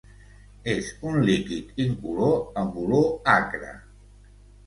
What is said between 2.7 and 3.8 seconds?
olor acre.